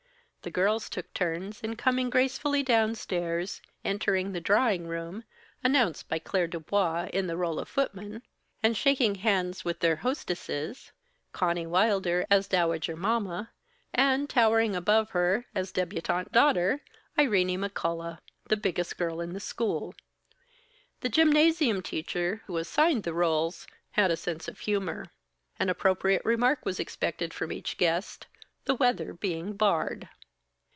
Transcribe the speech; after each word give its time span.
The 0.43 0.49
girls 0.49 0.89
took 0.89 1.13
turns 1.13 1.61
in 1.61 1.75
coming 1.75 2.09
gracefully 2.09 2.63
downstairs, 2.63 3.61
entering 3.85 4.31
the 4.31 4.41
drawing 4.41 4.87
room, 4.87 5.23
announced 5.63 6.09
by 6.09 6.17
Claire 6.17 6.47
du 6.47 6.59
Bois 6.59 7.07
in 7.13 7.27
the 7.27 7.35
rôle 7.35 7.61
of 7.61 7.69
footman, 7.69 8.23
and 8.63 8.75
shaking 8.75 9.13
hands 9.13 9.63
with 9.63 9.81
their 9.81 9.97
hostesses 9.97 10.91
Conny 11.31 11.67
Wilder, 11.67 12.25
as 12.31 12.47
dowager 12.47 12.95
mama, 12.95 13.51
and 13.93 14.27
towering 14.27 14.75
above 14.75 15.11
her, 15.11 15.45
as 15.53 15.71
débutante 15.71 16.31
daughter, 16.31 16.81
Irene 17.19 17.59
McCullough, 17.61 18.17
the 18.47 18.57
biggest 18.57 18.97
girl 18.97 19.21
in 19.21 19.33
the 19.33 19.39
school. 19.39 19.93
The 21.01 21.09
gymnasium 21.09 21.83
teacher 21.83 22.41
who 22.47 22.57
assigned 22.57 23.03
the 23.03 23.11
rôles, 23.11 23.67
had 23.91 24.09
a 24.09 24.17
sense 24.17 24.47
of 24.47 24.61
humor. 24.61 25.05
An 25.59 25.69
appropriate 25.69 26.25
remark 26.25 26.65
was 26.65 26.79
expected 26.79 27.31
from 27.31 27.51
each 27.51 27.77
guest, 27.77 28.25
the 28.65 28.73
weather 28.73 29.13
being 29.13 29.53
barred. 29.53 30.09